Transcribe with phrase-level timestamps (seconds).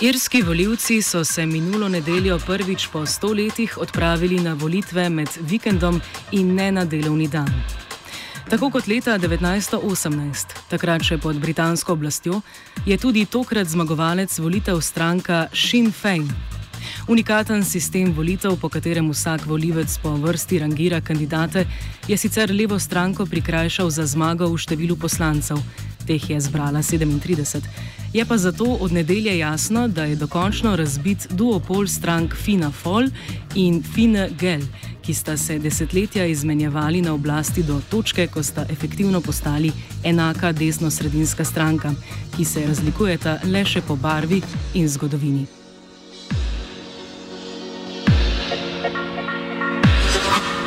[0.00, 6.00] Irski voljivci so se minulo nedeljo prvič po sto letih odpravili na volitve med vikendom
[6.32, 7.48] in ne na delovni dan.
[8.50, 12.40] Tako kot leta 1918, takrat še pod britansko oblastjo,
[12.86, 16.30] je tudi tokrat zmagovalec volitev stranka Sinn Fein.
[17.08, 21.66] Unikaten sistem volitev, po katerem vsak volivec po vrsti rangira kandidate,
[22.08, 25.58] je sicer levo stranko prikrajšal za zmago v številu poslancev,
[26.08, 27.60] teh je zbrala 37.
[28.12, 33.10] Je pa zato od nedelje jasno, da je dokončno razbit duopol strank Fina Fol
[33.54, 34.60] in Fina Gel,
[35.02, 39.72] ki sta se desetletja izmenjevali na oblasti do točke, ko sta efektivno postali
[40.04, 41.92] enaka desno-sredinska stranka,
[42.36, 44.42] ki se razlikujeta le še po barvi
[44.74, 45.46] in zgodovini.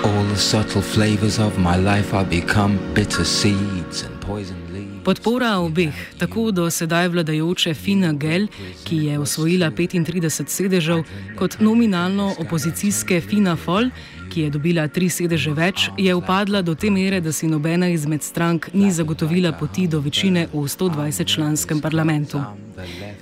[0.04, 4.61] All the subtle flavors of my life are become bitter seeds and poison.
[5.04, 8.48] Podpora obeh, tako do sedaj vladajoče Fina Gel,
[8.84, 11.04] ki je osvojila 35 sedežev,
[11.40, 13.90] kot nominalno opozicijske Fina Fol,
[14.34, 18.24] ki je dobila tri sedeže več, je upadla do te mere, da si nobena izmed
[18.24, 22.44] strank ni zagotovila poti do večine v 120-članskem parlamentu.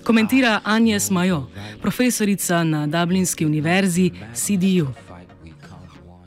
[0.03, 1.47] Komentira Agnes Majo,
[1.81, 5.08] profesorica na Dublinski univerzi CDU.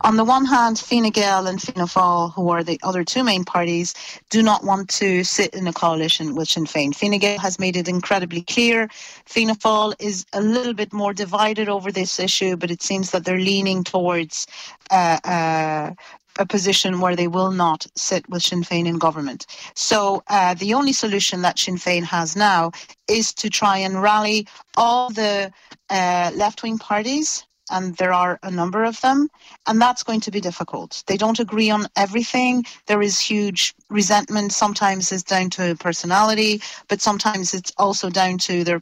[0.04, 3.44] On the one hand, Fine Gael and Fianna Fáil, who are the other two main
[3.44, 3.94] parties,
[4.30, 6.94] do not want to sit in a coalition with Sinn Féin.
[6.94, 8.88] Fine Gael has made it incredibly clear.
[9.26, 13.24] Fianna Fáil is a little bit more divided over this issue, but it seems that
[13.24, 14.46] they're leaning towards
[14.90, 15.90] uh, uh,
[16.38, 19.46] a position where they will not sit with Sinn Féin in government.
[19.74, 22.72] So uh, the only solution that Sinn Féin has now
[23.08, 25.52] is to try and rally all the
[25.90, 29.28] uh, left-wing parties and there are a number of them,
[29.66, 31.02] and that's going to be difficult.
[31.06, 32.64] They don't agree on everything.
[32.86, 34.52] There is huge resentment.
[34.52, 38.80] Sometimes it's down to personality, but sometimes it's also down to their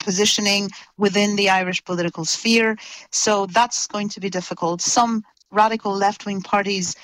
[0.00, 2.76] positioning within the Irish political sphere.
[3.10, 4.80] So that's going to be difficult.
[4.80, 6.94] Some radical left wing parties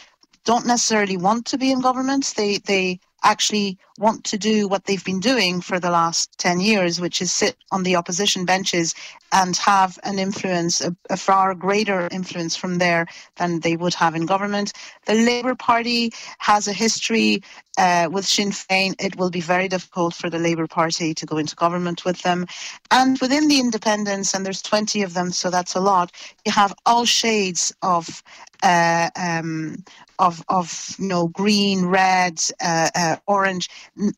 [0.45, 2.35] don't necessarily want to be in government.
[2.37, 7.01] They they actually want to do what they've been doing for the last 10 years,
[7.01, 8.95] which is sit on the opposition benches
[9.33, 14.15] and have an influence, a, a, far greater influence from there than they would have
[14.15, 14.73] in government.
[15.07, 17.43] The Labour Party has a history
[17.79, 18.95] uh, with Sinn Féin.
[19.01, 22.47] It will be very difficult for the Labour Party to go into government with them.
[22.91, 26.13] And within the independents, and there's 20 of them, so that's a lot,
[26.45, 28.23] you have all shades of
[28.63, 29.85] uh, um,
[30.19, 33.69] of of you know green, red, uh, uh, orange.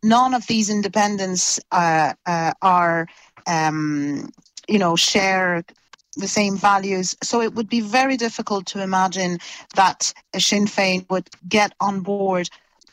[0.03, 3.07] None of these independents uh, uh, are
[3.47, 4.31] um,
[4.69, 5.65] you know share
[6.17, 7.17] the same values.
[7.23, 9.39] So it would be very difficult to imagine
[9.75, 12.43] that Sinn Féin would get on board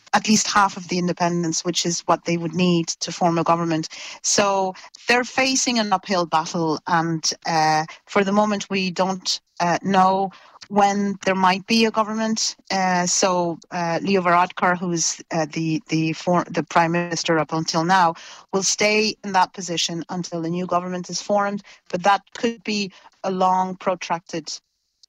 [0.06, 3.44] at least half of the independents, which is what they would need to form a
[3.44, 3.88] government.
[4.22, 4.74] So
[5.08, 10.32] they're facing an uphill battle, and uh, for the moment, we don't uh, know
[10.74, 12.56] when there might be a government.
[12.72, 17.84] Uh, so uh, Leo Varadkar, who's uh, the the for, the prime minister up until
[17.86, 18.16] now,
[18.52, 21.62] will stay in that position until a new government is formed.
[21.92, 22.92] But that could be
[23.24, 24.50] a long, protracted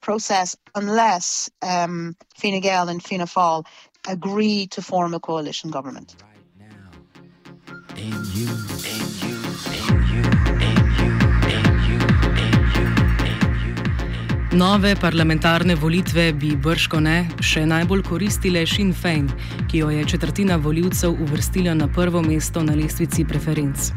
[0.02, 3.64] process unless um, Fine Gael and Fianna Fáil
[4.06, 6.14] agree to form a coalition government.
[7.96, 8.48] In you,
[8.92, 9.33] in you,
[14.54, 19.26] Nove parlamentarne volitve bi brško ne še najbolj koristile Sinn Féin,
[19.66, 23.88] ki jo je četrtina voljivcev uvrstila na prvo mesto na lestvici preferenc.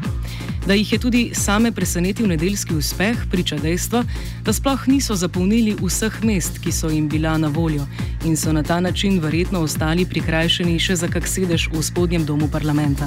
[0.66, 4.02] Da jih je tudi same presenetil nedeljski uspeh, priča dejstvo,
[4.42, 7.86] da sploh niso zapolnili vseh mest, ki so jim bila na voljo
[8.24, 12.50] in so na ta način verjetno ostali prikrajšani še za kak sedež v spodnjem domu
[12.50, 13.06] parlamenta.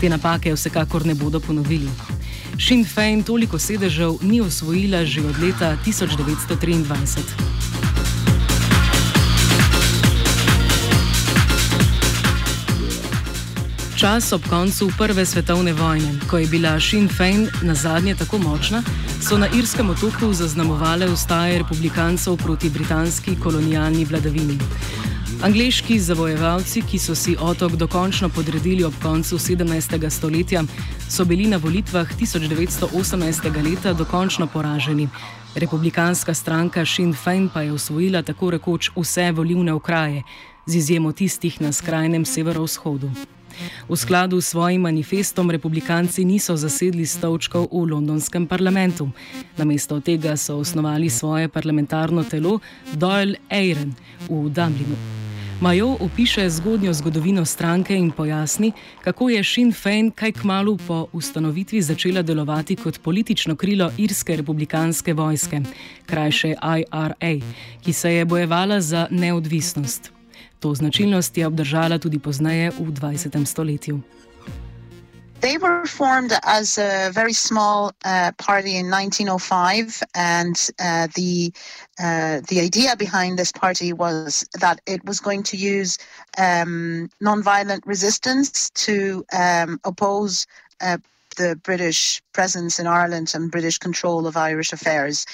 [0.00, 2.23] Te napake vsekakor ne bodo ponovili.
[2.58, 6.84] Sinn Fein toliko sedežev ni osvojila že od leta 1923.
[13.96, 18.82] Čas ob koncu Prve svetovne vojne, ko je bila Sinn Fein na zadnje tako močna,
[19.22, 24.58] so na irskem otoku zaznamovale ustaje republikancev proti britanski kolonialni vladavini.
[25.44, 30.10] Angliški zavojevalci, ki so si otok dokončno podredili ob koncu 17.
[30.10, 30.62] stoletja,
[31.08, 33.50] so bili na volitvah 1918.
[33.64, 35.08] leta dokončno poraženi.
[35.54, 40.22] Republikanska stranka Sinn Fein pa je osvojila tako rekoč vse volivne okraje,
[40.66, 43.10] z izjemo tistih na skrajnem severovzhodu.
[43.88, 49.10] V skladu s svojim manifestom republikanci niso zasedli stolčkov v londonskem parlamentu.
[49.56, 52.60] Namesto tega so osnovali svoje parlamentarno telo
[52.96, 53.92] Doyle Ayren
[54.28, 55.23] v Dublinu.
[55.60, 58.72] Majo opiše zgodnjo zgodovino stranke in pojasni,
[59.04, 65.14] kako je Sinn Fein kaj kmalo po ustanovitvi začela delovati kot politično krilo Irske republikanske
[65.14, 65.60] vojske,
[66.06, 67.40] krajše IRA,
[67.84, 70.12] ki se je bojevala za neodvisnost.
[70.60, 73.44] To značilnost je obdržala tudi pozneje v 20.
[73.46, 74.00] stoletju.
[75.40, 81.52] They were formed as a very small uh, party in 1905, and uh, the
[81.98, 85.98] uh, the idea behind this party was that it was going to use
[86.38, 90.46] um, nonviolent resistance to um, oppose
[90.80, 90.98] uh,
[91.36, 95.24] the British presence in Ireland and British control of Irish affairs.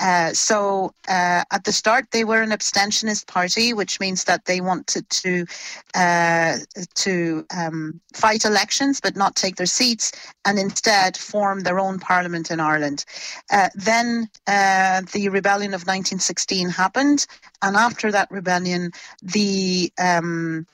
[0.00, 4.60] Uh, so uh, at the start, they were an abstentionist party, which means that they
[4.60, 5.46] wanted to
[5.94, 6.58] uh,
[6.94, 10.12] to um, fight elections but not take their seats,
[10.44, 13.04] and instead form their own parliament in Ireland.
[13.50, 17.26] Uh, then uh, the rebellion of 1916 happened,
[17.62, 20.66] and after that rebellion, the um,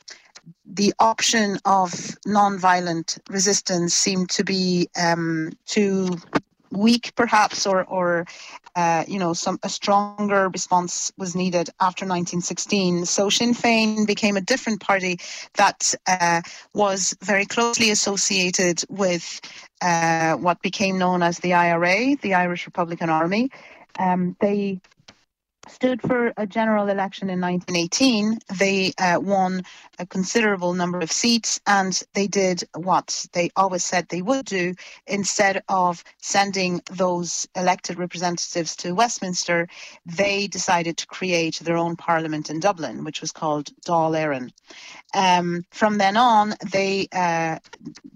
[0.66, 6.16] the option of non-violent resistance seemed to be um, too
[6.70, 8.26] weak, perhaps, or, or
[8.76, 13.06] uh, you know, some a stronger response was needed after 1916.
[13.06, 15.18] So Sinn Féin became a different party
[15.54, 16.42] that uh,
[16.74, 19.40] was very closely associated with
[19.80, 23.50] uh, what became known as the IRA, the Irish Republican Army.
[23.98, 24.80] Um, they
[25.70, 28.38] stood for a general election in 1918.
[28.58, 29.62] They uh, won
[29.98, 34.74] a considerable number of seats and they did what they always said they would do.
[35.06, 39.68] Instead of sending those elected representatives to Westminster,
[40.06, 44.50] they decided to create their own parliament in Dublin, which was called Dáil Éireann.
[45.14, 47.58] Um, from then on, they uh,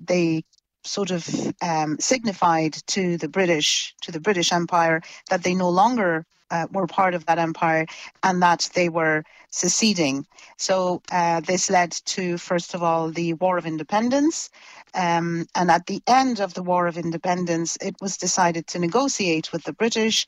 [0.05, 0.45] they
[0.85, 1.29] sort of
[1.63, 5.01] um, signified to the British to the British Empire
[5.31, 7.87] that they no longer uh, were part of that empire
[8.23, 10.27] and that they were seceding.
[10.57, 14.51] So uh, this led to, first of all, the War of Independence.
[14.95, 19.51] Um, and at the end of the War of Independence, it was decided to negotiate
[19.53, 20.27] with the British,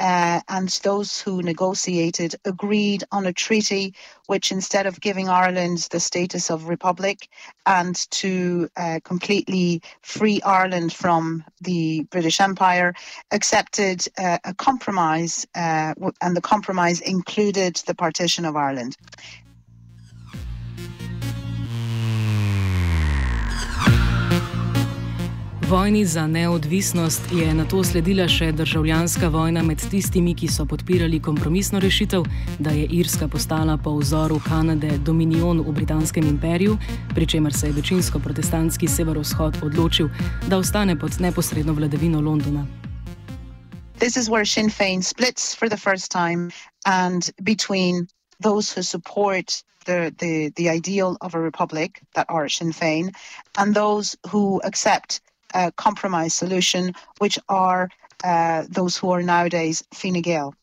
[0.00, 3.94] uh, and those who negotiated agreed on a treaty
[4.26, 7.28] which, instead of giving Ireland the status of republic
[7.66, 12.94] and to uh, completely free Ireland from the British Empire,
[13.30, 18.92] accepted uh, a compromise, uh, and the compromise included the partition of Ireland.
[25.68, 31.18] Vojni za neodvisnost je na to sledila še državljanska vojna med tistimi, ki so podpirali
[31.20, 32.22] kompromisno rešitev,
[32.58, 36.78] da je Irska postala po vzoru Kanade dominion v Britanskem imperiju,
[37.14, 40.08] pri čemer se je večinsko protestantski severovzhod odločil,
[40.46, 42.85] da ostane pod neposredno vladavino Londona.
[43.98, 46.50] This is where Sinn Féin splits for the first time
[46.84, 48.08] and between
[48.40, 53.14] those who support the, the, the ideal of a republic that are Sinn Féin
[53.56, 55.22] and those who accept
[55.54, 57.88] a compromise solution, which are
[58.22, 60.54] uh, those who are nowadays Fine Gael.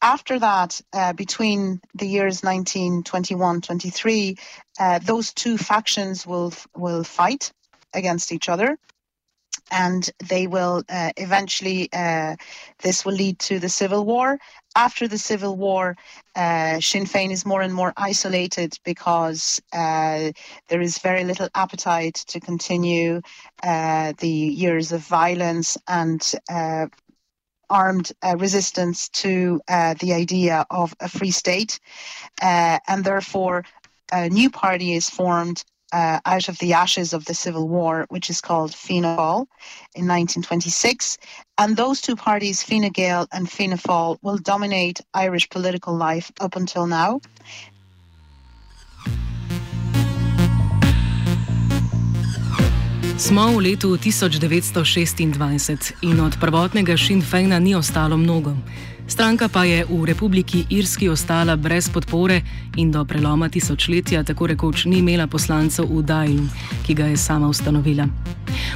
[0.00, 4.38] After that, uh, between the years 1921-23,
[4.80, 7.52] uh, those two factions will will fight
[7.92, 8.78] against each other
[9.70, 12.36] and they will uh, eventually uh,
[12.82, 14.38] this will lead to the civil war.
[14.74, 15.96] After the civil war
[16.34, 20.32] uh, sinn féin is more and more isolated because uh,
[20.68, 23.20] there is very little appetite to continue
[23.62, 26.86] uh, the years of violence and uh,
[27.68, 31.80] armed resistance to the idea of a free state.
[32.42, 33.64] And therefore
[34.12, 38.30] a new party is formed uh, out of the ashes of the Civil War, which
[38.30, 39.46] is called Fianna Fáil
[39.94, 41.18] in 1926.
[41.58, 46.56] And those two parties, Fine Gael and Fianna Fáil, will dominate Irish political life up
[46.56, 47.20] until now.
[53.22, 58.56] Smo v letu 1926 in od prvotnega Sinn Feina ni ostalo mnogo.
[59.12, 62.40] Stranka pa je v Republiki Irski ostala brez podpore
[62.80, 66.48] in do preloma tisočletja tako rekoč ni imela poslancev v Dajlu,
[66.80, 68.08] ki ga je sama ustanovila.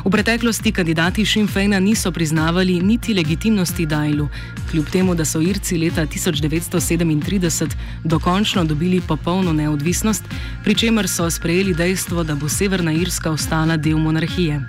[0.05, 4.29] V preteklosti kandidati Sinn Feina niso priznavali niti legitimnosti Dajlu,
[4.71, 7.73] kljub temu, da so Irci leta 1937
[8.05, 10.25] dokončno dobili popolno neodvisnost,
[10.65, 14.61] pri čemer so sprejeli dejstvo, da bo Severna Irska ostala del monarhije.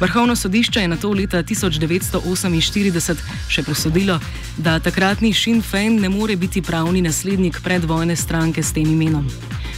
[0.00, 3.16] Vrhovno sodišče je na to leta 1948
[3.48, 4.16] še presodilo,
[4.56, 9.28] da takratni Sinn Fein ne more biti pravni naslednik predvojne stranke s tem imenom.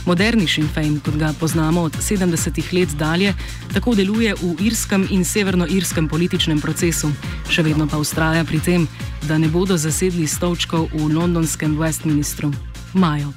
[0.07, 3.35] Moderni Sinn Fein, kot ga poznamo od 70-ih let dalje,
[3.75, 7.11] tako deluje v irskem in severnoirskem političnem procesu,
[7.50, 8.87] še vedno pa ustraja pri tem,
[9.26, 12.55] da ne bodo zasedli stolčkov v londonskem Westminstru.
[12.95, 13.35] Majo.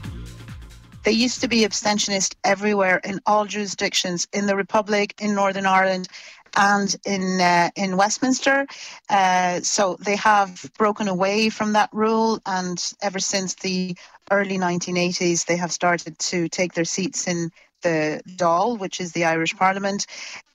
[1.06, 6.10] They used to be abstentionist everywhere in all jurisdictions in the Republic, in Northern Ireland,
[6.56, 8.68] and in uh, in Westminster.
[9.10, 13.96] Uh, so they have broken away from that rule, and ever since the
[14.32, 19.26] early 1980s, they have started to take their seats in the Dáil, which is the
[19.26, 20.06] Irish Parliament,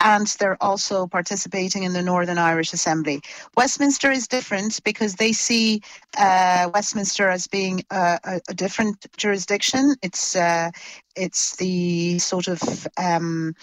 [0.01, 3.21] and they're also participating in the Northern Irish Assembly.
[3.57, 5.83] Westminster is different because they see
[6.19, 9.95] uh, Westminster as being a, a, different jurisdiction.
[10.03, 10.71] It's uh,
[11.17, 13.55] it's the sort of um,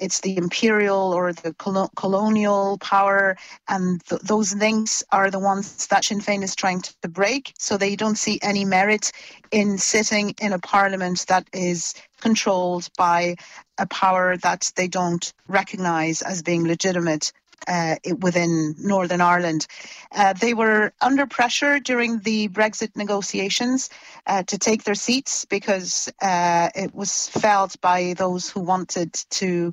[0.00, 1.54] it's the imperial or the
[1.96, 3.36] colonial power,
[3.68, 7.52] and th- those links are the ones that Sinn Féin is trying to break.
[7.58, 9.12] So they don't see any merit
[9.50, 11.94] in sitting in a parliament that is
[12.24, 13.36] controlled by
[13.78, 17.32] a power that they don't recognise as being legitimate
[17.66, 19.66] uh, within Northern Ireland.
[20.12, 23.90] Uh, they were under pressure during the Brexit negotiations
[24.26, 29.72] uh, to take their seats because uh, it was felt by those who wanted to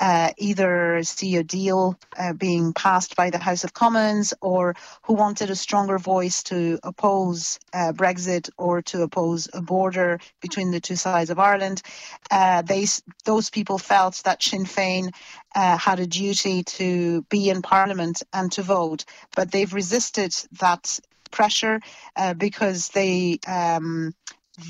[0.00, 5.14] uh, either see a deal uh, being passed by the House of Commons or who
[5.14, 10.96] wanted a stronger voice to oppose Brexit or to oppose a border between the two
[10.96, 11.82] sides of Ireland.
[12.30, 12.86] they,
[13.24, 15.12] those people felt that Sinn Féin
[15.54, 19.04] had a duty to be in Parliament and to vote,
[19.34, 20.98] but they've resisted that
[21.30, 21.80] pressure
[22.16, 24.14] uh, because they um,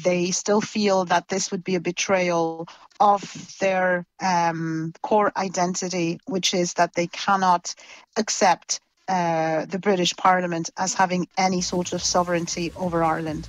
[0.05, 2.69] they still feel that this would be a betrayal
[3.01, 7.75] of their um, core identity, which is that they cannot
[8.17, 13.49] accept uh, the British Parliament as having any sort of sovereignty over Ireland.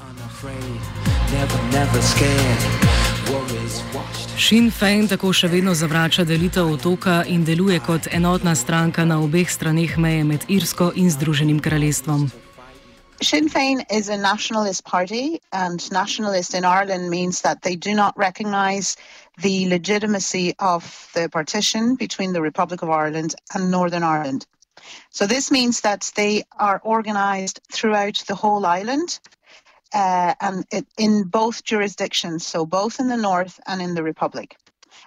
[0.00, 0.80] I'm unafraid,
[1.32, 2.00] Never, never
[4.44, 9.50] Sinn Fein tako še vedno zavrača delitev otoka in deluje kot enotna stranka na obeh
[9.50, 12.26] straneh meje med Irsko in Združenim kraljestvom.
[13.22, 18.18] Sinn Féin is a nationalist party, and nationalist in Ireland means that they do not
[18.18, 18.96] recognise
[19.42, 24.46] the legitimacy of the partition between the Republic of Ireland and Northern Ireland.
[25.10, 29.18] So this means that they are organised throughout the whole island
[29.94, 34.56] uh, and it, in both jurisdictions, so both in the North and in the Republic.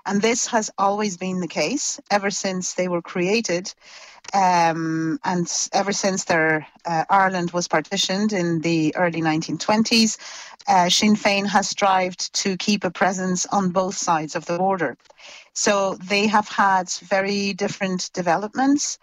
[0.05, 3.73] And this has always been the case ever since they were created.
[4.33, 10.17] Um, and ever since their uh, Ireland was partitioned in the early 1920s,
[10.67, 14.97] uh, Sinn Féin has strived to keep a presence on both sides of the border.
[15.53, 18.99] So they have had very different developments.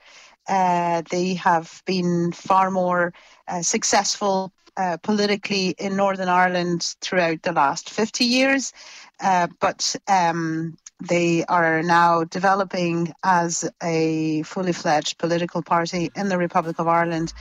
[0.46, 3.12] Uh, they have been far more
[3.48, 8.72] uh, successful uh, politically in Northern Ireland throughout the last 50 years,
[9.20, 10.76] uh, but um,
[11.08, 17.32] they are now developing as a fully fledged political party in the Republic of Ireland.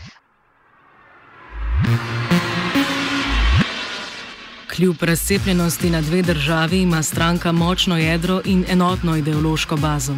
[4.76, 10.16] Kljub razcepljenosti na dve državi ima stranka močno jedro in enotno ideološko bazo.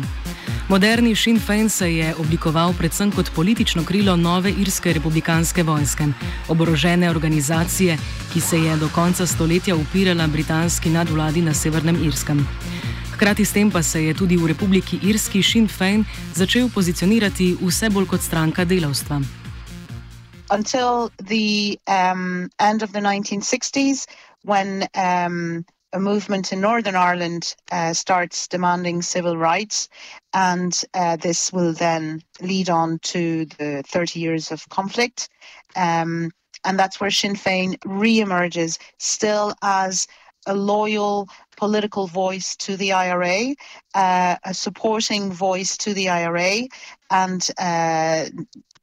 [0.66, 6.08] Moderni Sinn Féin se je oblikoval predvsem kot politično krilo nove irske republikanske vojske,
[6.50, 7.98] oborožene organizacije,
[8.34, 12.42] ki se je do konca stoletja upirala britanski nadvladi na Severnem Irskem.
[13.14, 16.02] Hkrati s tem pa se je tudi v Republiki Irski Sinn Féin
[16.34, 19.22] začel pozicionirati vse bolj kot stranka delavstva.
[20.50, 24.10] Until the um, end of the 1960s,
[24.42, 25.66] when um,
[25.96, 29.88] a movement in Northern Ireland uh, starts demanding civil rights,
[30.34, 35.30] and uh, this will then lead on to the 30 years of conflict.
[35.78, 36.32] Um,
[36.66, 40.06] and that's where Sinn Féin re emerges, still as
[40.46, 43.56] a loyal political voice to the IRA,
[43.94, 46.68] uh, a supporting voice to the IRA,
[47.10, 48.26] and uh,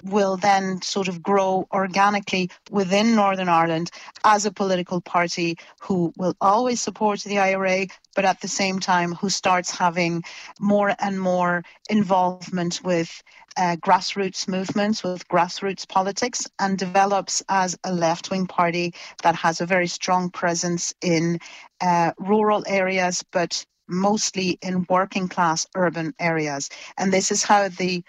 [0.03, 3.91] will then sort of grow organically within Northern Ireland
[4.25, 9.15] as a political party who will always support the IRA, but at the same time
[9.15, 10.23] who starts having
[10.61, 13.23] more and more involvement with
[13.57, 19.61] uh, grassroots movements, with grassroots politics, and develops as a left wing party that has
[19.61, 21.39] a very strong presence in
[21.81, 26.71] uh, rural areas, but mostly in working class urban areas.
[26.97, 28.03] And this is how the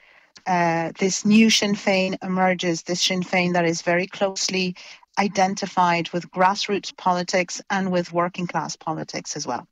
[0.46, 4.76] uh, this new Sinn Féin emerges, this Sinn Féin that is very closely
[5.20, 9.68] identified with grassroots politics and with working class politics as well.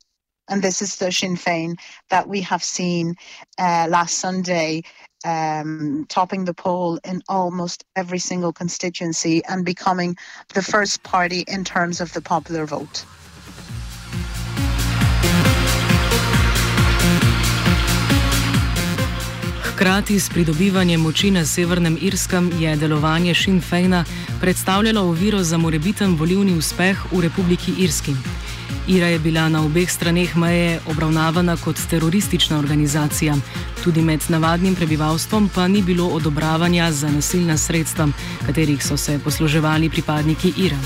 [0.48, 1.78] And this is the Sinn Féin
[2.10, 3.14] that we have seen
[3.58, 4.82] uh, last Sunday
[5.24, 10.16] um, topping the poll in almost every single constituency and becoming
[10.54, 13.04] the first party in terms of the popular vote.
[19.82, 24.04] Hkrati s pridobivanjem moči na Severnem Irskem je delovanje Sinn Feina
[24.40, 28.14] predstavljalo oviro za morebiten volivni uspeh v Republiki Irski.
[28.86, 33.34] Ira je bila na obeh straneh meje obravnavana kot teroristična organizacija.
[33.84, 38.08] Tudi med navadnim prebivalstvom pa ni bilo odobravanja za nasilna sredstva,
[38.46, 40.78] katerih so se posluževali pripadniki Ira.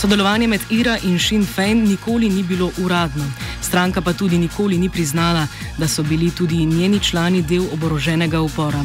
[0.00, 3.24] Sodelovanje med Ira in Sinn Fein nikoli ni bilo uradno,
[3.60, 5.46] stranka pa tudi nikoli ni priznala,
[5.78, 8.80] da so bili tudi njeni člani del oboroženega upora.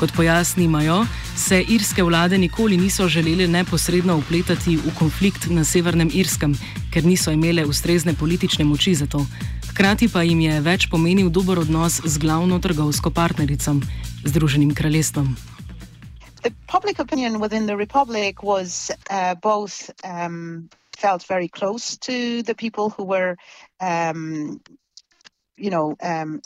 [0.00, 6.56] Kot pojasnijo, se irske vlade nikoli niso želeli neposredno upletati v konflikt na Severnem Irskem,
[6.90, 9.26] ker niso imele ustrezne politične moči za to.
[9.70, 13.76] Hkrati pa jim je več pomenil dober odnos z glavno trgovsko partnerico,
[14.24, 15.55] Združenim kraljestvom.
[16.46, 22.54] The public opinion within the republic was uh, both um, felt very close to the
[22.54, 23.36] people who were,
[23.80, 24.60] um,
[25.56, 26.40] you know, um,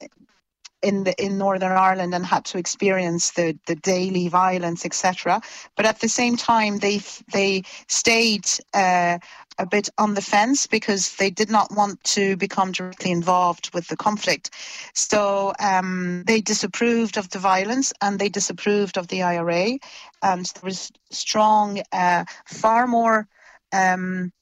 [0.80, 5.42] in the in Northern Ireland and had to experience the the daily violence, etc.
[5.76, 9.18] But at the same time, they they stayed uh,
[9.60, 13.86] a bit on the fence because they did not want to become directly involved with
[13.88, 14.50] the conflict.
[14.94, 19.78] So um, they disapproved of the violence and they disapproved of the IRA,
[20.22, 23.28] and there was strong, uh, far more.
[23.72, 24.32] Um,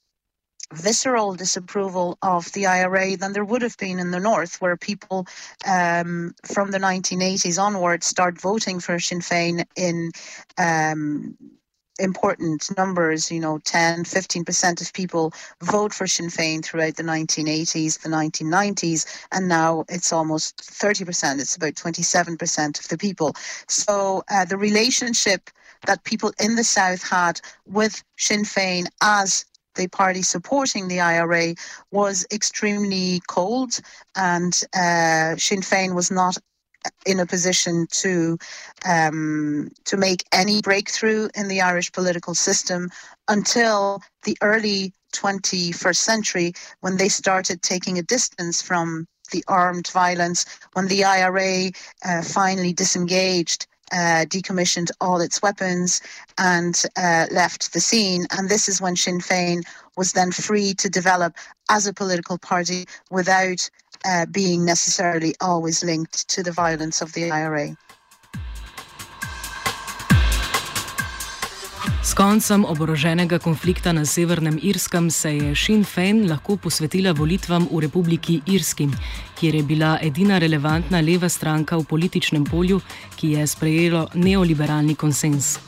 [0.73, 5.25] visceral disapproval of the IRA than there would have been in the North, where people
[5.65, 10.11] um, from the 1980s onwards start voting for Sinn Féin in.
[10.57, 11.37] Um,
[11.99, 18.01] important numbers, you know, 10, 15% of people vote for Sinn Féin throughout the 1980s,
[18.01, 21.39] the 1990s, and now it's almost 30%.
[21.39, 23.33] It's about 27% of the people.
[23.67, 25.49] So uh, the relationship
[25.85, 31.55] that people in the South had with Sinn Féin as the party supporting the IRA
[31.91, 33.79] was extremely cold,
[34.15, 36.37] and uh, Sinn Féin was not
[37.05, 38.37] in a position to
[38.85, 42.89] um, to make any breakthrough in the Irish political system
[43.27, 50.45] until the early 21st century, when they started taking a distance from the armed violence,
[50.73, 51.71] when the IRA
[52.05, 56.01] uh, finally disengaged uh, decommissioned all its weapons
[56.37, 58.25] and uh, left the scene.
[58.31, 59.63] And this is when Sinn Féin
[59.97, 61.35] was then free to develop
[61.69, 63.69] as a political party without
[64.05, 67.75] uh, being necessarily always linked to the violence of the IRA.
[72.09, 77.79] S koncem oboroženega konflikta na Severnem Irskem se je Sinn Féin lahko posvetila volitvam v
[77.85, 78.87] Republiki Irski,
[79.39, 82.81] kjer je bila edina relevantna leva stranka v političnem polju,
[83.15, 85.59] ki je sprejelo neoliberalni konsens.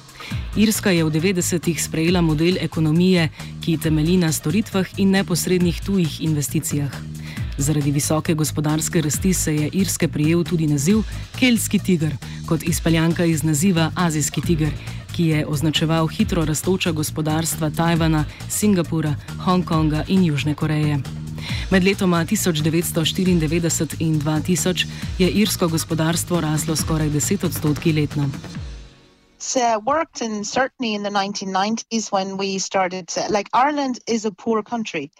[0.56, 3.30] Irska je v 90-ih sprejela model ekonomije,
[3.62, 7.21] ki temelji na storitvah in neposrednih tujih investicijah.
[7.62, 11.04] Zaradi visoke gospodarske rasti se je Irske prijel tudi naziv
[11.40, 14.72] Kelski tiger, kot izpeljanka iz naziva Azijski tiger
[15.12, 21.00] ki je označeval hitro rastoča gospodarstva Tajvana, Singapura, Hongkonga in Južne Koreje.
[21.72, 24.88] Med letoma 1994 in 2000
[25.20, 28.30] je irsko gospodarstvo raslo skoraj 10 odstotki letno.
[29.56, 33.08] Uh, worked in certainly in the 1990s when we started.
[33.10, 35.12] To, like Ireland is a poor country.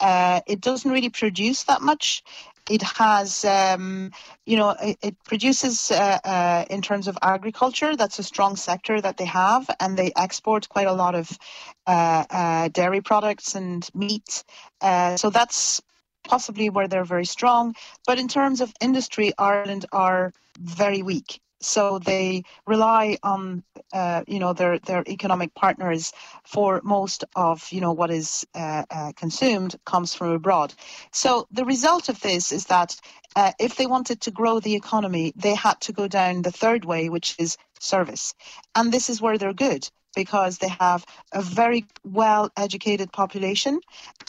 [0.00, 2.22] Uh, it doesn't really produce that much.
[2.68, 4.12] It has, um,
[4.46, 7.96] you know, it, it produces uh, uh, in terms of agriculture.
[7.96, 11.36] That's a strong sector that they have, and they export quite a lot of
[11.86, 14.44] uh, uh dairy products and meat.
[14.80, 15.80] Uh, so that's
[16.22, 17.74] possibly where they're very strong.
[18.06, 21.40] But in terms of industry, Ireland are very weak.
[21.60, 26.12] So they rely on uh, you know their their economic partners
[26.44, 30.74] for most of you know what is uh, uh, consumed comes from abroad.
[31.12, 32.96] So the result of this is that
[33.36, 36.84] uh, if they wanted to grow the economy, they had to go down the third
[36.84, 38.34] way, which is service,
[38.74, 43.80] and this is where they're good because they have a very well educated population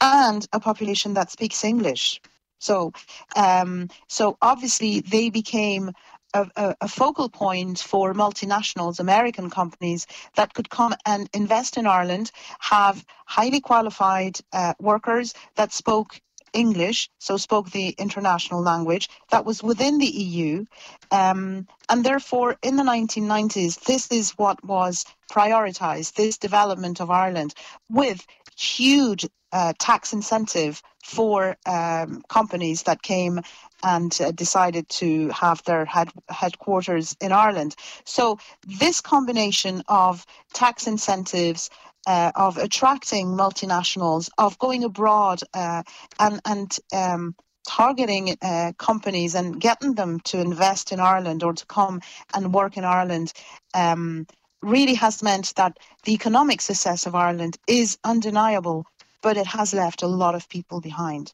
[0.01, 2.21] and a population that speaks English.
[2.59, 2.91] So,
[3.35, 5.91] um, so obviously they became
[6.33, 12.31] a, a, focal point for multinationals, American companies that could come and invest in Ireland,
[12.59, 16.19] have highly qualified uh, workers that spoke
[16.53, 20.65] English, so spoke the international language that was within the EU.
[21.11, 27.53] Um, and therefore, in the 1990s, this is what was prioritized this development of Ireland
[27.89, 28.25] with
[28.57, 33.41] huge uh, tax incentive for um, companies that came
[33.83, 37.75] and uh, decided to have their head, headquarters in Ireland.
[38.05, 41.69] So, this combination of tax incentives,
[42.07, 45.83] uh, of attracting multinationals, of going abroad, uh,
[46.19, 47.35] and and um,
[47.67, 52.01] targeting uh, companies and getting them to invest in Ireland or to come
[52.33, 53.33] and work in Ireland.
[53.73, 54.27] Um,
[54.61, 58.85] really has meant that the economic success of Ireland is undeniable,
[59.23, 61.33] but it has left a lot of people behind.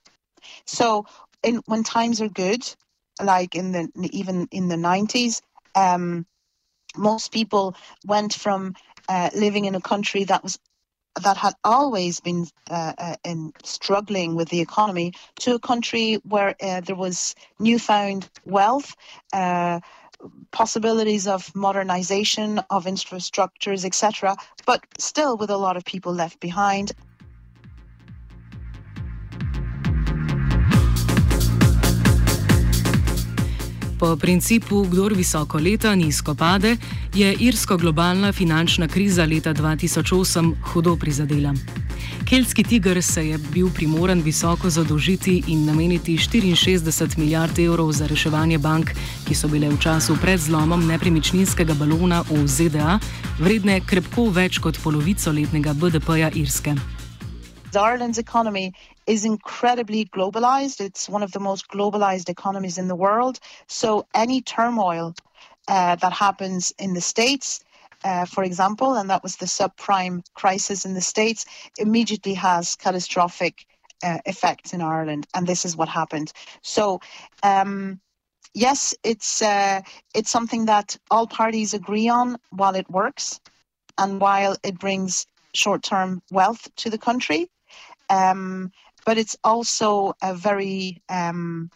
[0.65, 1.05] So
[1.43, 2.63] in, when times are good,
[3.21, 5.41] like in the even in the 90s,
[5.75, 6.25] um,
[6.95, 7.75] most people
[8.05, 8.75] went from
[9.07, 10.59] uh, living in a country that was
[11.23, 16.55] that had always been uh, uh, in struggling with the economy to a country where
[16.61, 18.95] uh, there was newfound wealth,
[20.51, 26.91] possibilities of modernization of infrastructures, etc., but still with a lot of people left behind
[33.99, 36.75] Po principu, kdor visoko leta, nizko pade,
[37.15, 41.53] je irsko globalna finančna kriza leta 2008 hudo prizadela.
[42.29, 48.57] Keltski tiger se je bil primoran visoko zadolžiti in nameniti 64 milijard evrov za reševanje
[48.57, 48.91] bank,
[49.27, 52.99] ki so bile v času pred zlomom nepremičninskega balona v ZDA
[53.39, 56.75] vredne krepko več kot polovico letnega BDP-ja Irske.
[57.73, 58.73] Ireland's economy
[59.07, 60.81] is incredibly globalized.
[60.81, 63.39] It's one of the most globalized economies in the world.
[63.67, 65.15] So any turmoil
[65.67, 67.63] uh, that happens in the States,
[68.03, 71.45] uh, for example, and that was the subprime crisis in the States,
[71.77, 73.65] immediately has catastrophic
[74.03, 75.27] uh, effects in Ireland.
[75.33, 76.31] And this is what happened.
[76.61, 76.99] So,
[77.43, 77.99] um,
[78.53, 79.81] yes, it's uh,
[80.13, 83.39] it's something that all parties agree on while it works
[83.97, 87.49] and while it brings short-term wealth to the country.
[88.09, 88.71] Um,
[89.07, 91.71] but it's also a very um,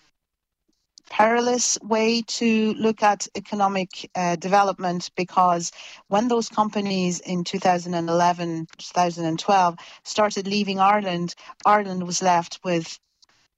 [1.10, 5.72] perilous way to look at economic uh, development because
[6.10, 11.34] when those companies in 2011, 2012 started leaving Ireland,
[11.66, 13.00] Ireland was left with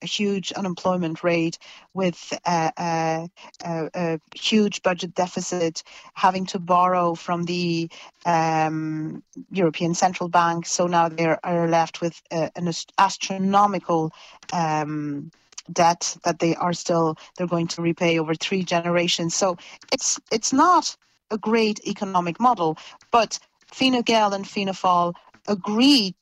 [0.04, 1.58] a huge unemployment rate
[1.94, 3.30] with a,
[3.66, 7.90] a, huge budget deficit, having to borrow from the
[8.26, 10.66] um, European Central Bank.
[10.66, 14.12] So now they are left with an astronomical
[14.52, 15.32] um,
[15.72, 19.34] debt that they are still they're going to repay over three generations.
[19.34, 19.58] So
[19.92, 20.96] it's it's not
[21.32, 22.78] a great economic model,
[23.12, 25.14] but Fine Gael and Fianna Fáil
[25.48, 26.16] agreed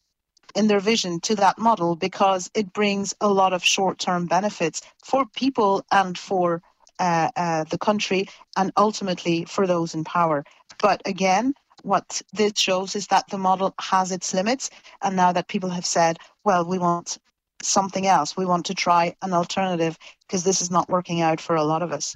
[0.55, 4.81] in their vision to that model because it brings a lot of short term benefits
[5.03, 6.61] for people and for
[6.99, 10.43] uh, uh, the country and ultimately for those in power.
[10.79, 14.69] But again, what this shows is that the model has its limits.
[15.01, 17.17] And now that people have said, well, we want
[17.61, 21.55] something else, we want to try an alternative because this is not working out for
[21.55, 22.15] a lot of us.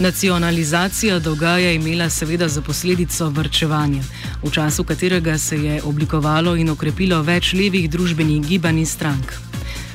[0.00, 4.02] Nacionalizacija dolga je imela seveda za posledico vrčevanje,
[4.42, 9.34] v času katerega se je oblikovalo in okrepilo več levih družbenih gibanj in strank.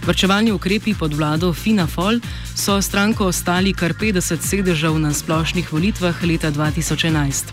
[0.06, 2.20] Vrčevalni ukrepi pod vlado Fina Fol
[2.56, 7.50] so stranko ostali kar 50 sedežev na splošnih volitvah leta 2011.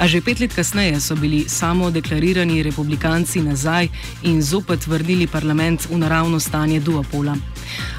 [0.00, 3.88] A že pet let kasneje so bili samo deklarirani republikanci nazaj
[4.22, 7.36] in zopet vrnili parlament v naravno stanje duopola.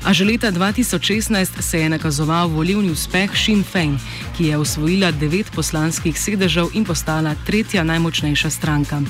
[0.04, 4.00] A že leta 2016 se je nakazoval volivni uspeh Sinn Fein,
[4.38, 9.02] ki je osvojila devet poslanskih sedežev in postala tretja najmočnejša stranka.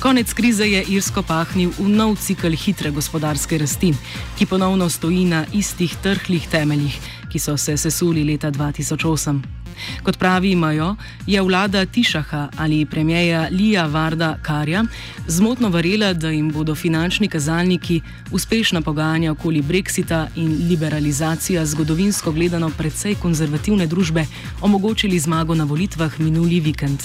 [0.00, 3.94] Konec krize je Irsko pahnil v nov cikl hitre gospodarske rasti,
[4.38, 6.94] ki ponovno stoji na istih trhlih temeljih,
[7.32, 9.55] ki so se sesuli leta 2008.
[10.02, 14.84] Kot pravi imajo, je vlada Tišaha ali premjeja Lija Varda Karja
[15.26, 18.00] zmotno verjela, da jim bodo finančni kazalniki,
[18.32, 24.26] uspešna pogajanja okoli Brexita in liberalizacija zgodovinsko gledano precej konzervativne družbe
[24.62, 27.02] omogočili zmago na volitvah minuli vikend.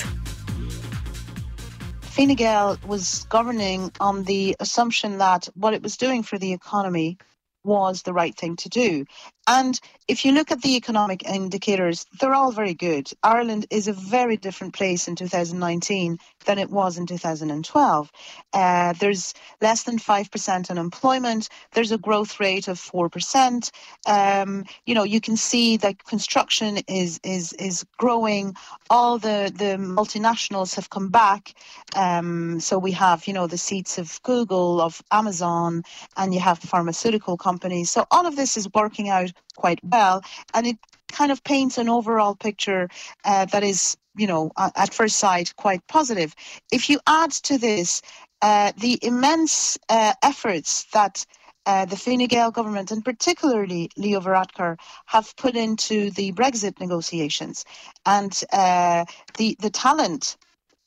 [2.11, 7.17] Fine Gael was governing on the assumption that what it was doing for the economy
[7.63, 9.05] was the right thing to do.
[9.53, 13.11] And if you look at the economic indicators, they're all very good.
[13.21, 18.11] Ireland is a very different place in 2019 than it was in 2012.
[18.53, 21.49] Uh, there's less than 5% unemployment.
[21.73, 23.71] There's a growth rate of 4%.
[24.05, 28.55] Um, you know, you can see that construction is, is, is growing.
[28.89, 31.53] All the, the multinationals have come back.
[31.95, 35.83] Um, so we have, you know, the seats of Google, of Amazon,
[36.17, 37.91] and you have pharmaceutical companies.
[37.91, 40.23] So all of this is working out quite well.
[40.53, 40.77] And it
[41.11, 42.89] kind of paints an overall picture
[43.25, 46.33] uh, that is, you know, at first sight, quite positive.
[46.71, 48.01] If you add to this
[48.41, 51.25] uh, the immense uh, efforts that
[51.67, 57.65] uh, the Fine Gael government, and particularly Leo Varadkar, have put into the Brexit negotiations,
[58.05, 59.05] and uh,
[59.37, 60.37] the the talent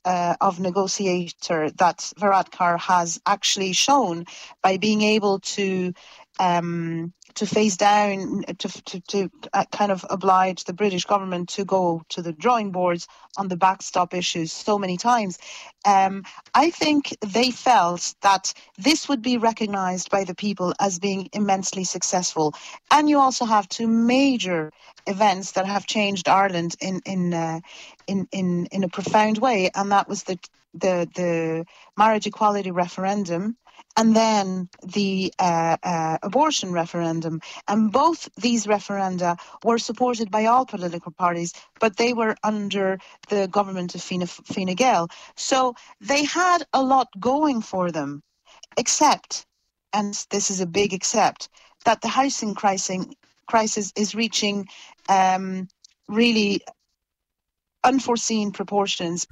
[0.05, 4.25] uh, of negotiator that Varadkar has actually shown
[4.63, 5.93] by being able to
[6.41, 11.65] um, to face down, to, to, to uh, kind of oblige the British government to
[11.65, 15.39] go to the drawing boards on the backstop issues so many times.
[15.85, 21.29] Um, I think they felt that this would be recognised by the people as being
[21.33, 22.55] immensely successful.
[22.91, 24.73] And you also have two major
[25.07, 27.61] events that have changed Ireland in in uh,
[28.07, 30.39] in, in in a profound way, and that was the
[30.73, 31.67] the the
[31.97, 33.57] marriage equality referendum
[33.97, 37.41] and then the uh, uh, abortion referendum.
[37.69, 43.47] And both these referenda were supported by all political parties, but they were under the
[43.49, 45.09] government of Fine, Fine Gael.
[45.37, 48.23] So they had a lot going for them,
[48.77, 49.47] except,
[49.93, 51.49] and this is a big except,
[51.85, 53.07] that the housing crisis,
[53.47, 54.67] crisis is reaching
[55.09, 55.69] um,
[56.09, 56.63] really
[57.85, 59.27] unforeseen proportions.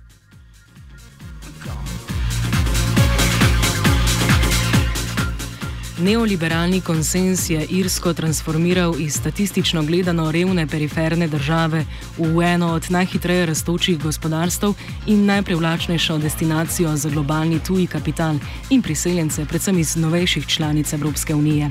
[6.02, 11.84] Neoliberalni konsens je Irsko transformiral iz statistično gledano revne periferne države
[12.18, 14.66] v eno od najhitreje raztočih gospodarstv
[15.06, 18.34] in najprivlačnejšo destinacijo za globalni tuji kapital
[18.70, 21.70] in priseljence, predvsem iz novejših članic Evropske unije.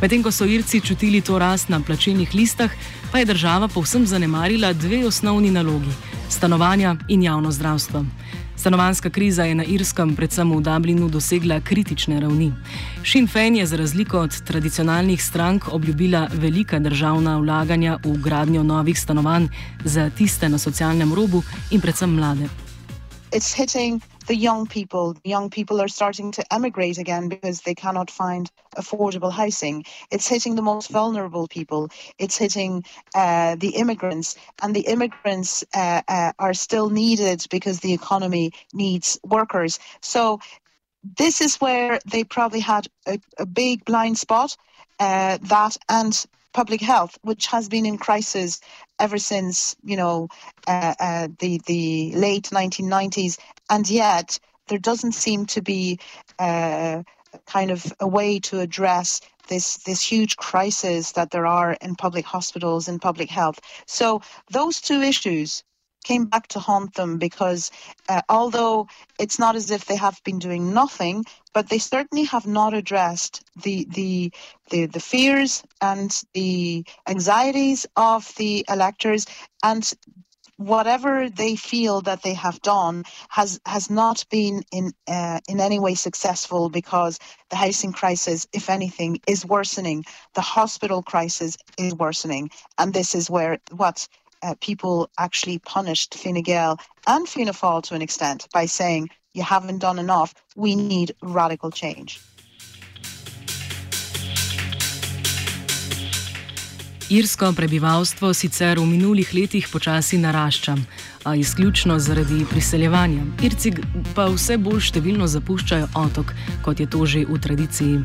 [0.00, 2.70] Medtem ko so Irci čutili to rast na plačilnih listah,
[3.12, 5.90] pa je država povsem zanemarila dve osnovni nalogi:
[6.28, 8.04] stanovanja in javno zdravstvo.
[8.58, 12.50] Stanovanska kriza je na Irskem, predvsem v Dublinu, dosegla kritične ravni.
[13.06, 18.98] Sinn Féin je za razliko od tradicionalnih strank obljubila velika državna vlaganja v gradnjo novih
[18.98, 19.46] stanovanj
[19.84, 22.48] za tiste na socialnem robu in predvsem mlade.
[23.30, 25.16] It's hitting the young people.
[25.24, 29.84] Young people are starting to emigrate again because they cannot find affordable housing.
[30.10, 31.90] It's hitting the most vulnerable people.
[32.18, 37.94] It's hitting uh, the immigrants, and the immigrants uh, uh, are still needed because the
[37.94, 39.78] economy needs workers.
[40.00, 40.40] So
[41.18, 44.56] this is where they probably had a, a big blind spot.
[45.00, 48.60] Uh, that and public health, which has been in crisis
[48.98, 50.28] ever since you know
[50.66, 53.38] uh, uh, the the late 1990s,
[53.70, 55.98] and yet there doesn't seem to be
[56.38, 57.02] uh,
[57.46, 62.24] kind of a way to address this this huge crisis that there are in public
[62.24, 63.58] hospitals and public health.
[63.86, 65.64] So those two issues
[66.08, 67.70] came back to haunt them because
[68.08, 68.86] uh, although
[69.18, 73.34] it's not as if they have been doing nothing, but they certainly have not addressed
[73.64, 74.32] the the
[74.70, 79.26] the, the fears and the anxieties of the electors.
[79.62, 79.84] And
[80.58, 85.78] whatever they feel that they have done has has not been in uh, in any
[85.78, 87.18] way successful because
[87.50, 90.04] the housing crisis if anything is worsening.
[90.34, 92.50] The hospital crisis is worsening.
[92.78, 94.08] And this is where what
[94.42, 99.42] uh, people actually punished Fine Gael and Fianna Fáil to an extent by saying, you
[99.42, 102.20] haven't done enough, we need radical change.
[107.10, 110.76] Irsko prebivalstvo sicer v minulih letih počasi narašča,
[111.24, 113.22] a izključno zaradi priseljevanja.
[113.42, 113.72] Irci
[114.14, 118.02] pa vse bolj številno zapuščajo otok, kot je to že v tradiciji.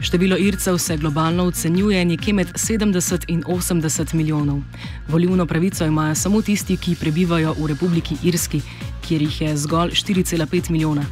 [0.00, 4.60] Število Ircev se globalno ocenjuje nekje med 70 in 80 milijonov.
[5.08, 8.60] Volivno pravico imajo samo tisti, ki prebivajo v Republiki Irski,
[9.08, 11.04] kjer jih je zgolj 4,5 milijona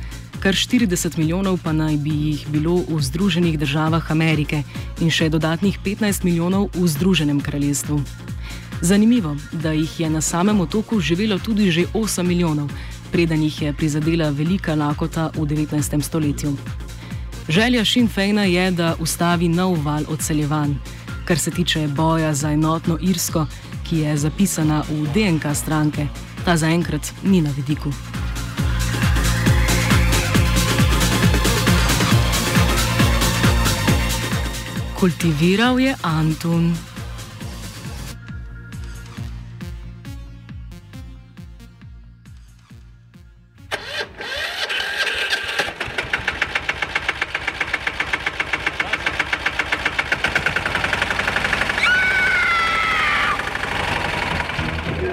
[0.47, 4.63] kar 40 milijonov pa naj bi jih bilo v Združenih državah Amerike
[5.01, 7.99] in še dodatnih 15 milijonov v Združenem kraljestvu.
[8.81, 12.71] Zanimivo, da jih je na samem otoku živelo tudi že 8 milijonov,
[13.11, 16.03] preden jih je prizadela velika lakota v 19.
[16.03, 16.86] stoletju.
[17.49, 20.75] Želja Sinn Feina je, da ustavi nov val odseljevanj,
[21.25, 23.47] kar se tiče boja za enotno Irsko,
[23.89, 26.07] ki je zapisana v DNK stranke,
[26.45, 27.93] ta zaenkrat ni na vidiku.
[35.01, 36.96] Kultiviral je Antun.